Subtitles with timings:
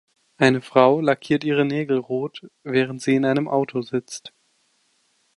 [0.37, 4.33] Eine Frau lackiert ihre Nägel rot, während sie in einem Auto sitzt.